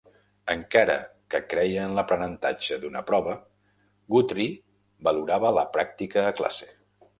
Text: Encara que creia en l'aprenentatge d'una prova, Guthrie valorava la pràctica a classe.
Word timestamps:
Encara 0.51 0.95
que 1.33 1.41
creia 1.51 1.83
en 1.89 1.93
l'aprenentatge 1.97 2.79
d'una 2.87 3.03
prova, 3.11 3.37
Guthrie 4.17 4.57
valorava 5.11 5.55
la 5.61 5.69
pràctica 5.79 6.29
a 6.31 6.37
classe. 6.43 6.75